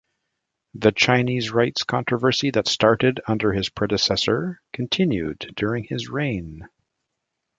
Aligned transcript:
The 0.73 0.91
Chinese 0.91 1.51
Rites 1.51 1.83
controversy 1.83 2.49
that 2.49 2.67
started 2.67 3.19
under 3.27 3.51
his 3.53 3.69
predecessor 3.69 4.59
continued 4.73 5.37
during 5.55 5.83
his 5.83 6.09
reign. 6.09 6.67